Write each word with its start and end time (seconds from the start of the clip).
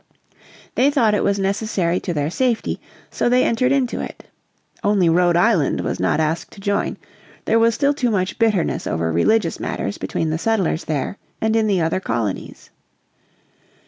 They 0.73 0.89
thought 0.89 1.13
it 1.13 1.23
was 1.23 1.37
necessary 1.37 1.99
to 1.99 2.11
their 2.11 2.31
safety, 2.31 2.81
so 3.11 3.29
they 3.29 3.43
entered 3.43 3.71
into 3.71 4.01
it. 4.01 4.23
Only 4.83 5.09
Rhode 5.09 5.37
Island 5.37 5.81
was 5.81 5.99
not 5.99 6.19
asked 6.19 6.49
to 6.53 6.59
join; 6.59 6.97
there 7.45 7.59
was 7.59 7.75
still 7.75 7.93
too 7.93 8.09
much 8.09 8.39
bitterness 8.39 8.87
over 8.87 9.11
religious 9.11 9.59
matters 9.59 9.99
between 9.99 10.31
the 10.31 10.39
settlers 10.39 10.85
there 10.85 11.19
and 11.39 11.55
in 11.55 11.67
the 11.67 11.81
other 11.81 11.99
colonies. 11.99 12.71